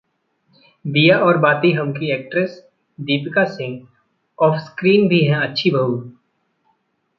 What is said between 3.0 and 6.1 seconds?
Deepika Singh offscreen भी हैं अच्छी बहू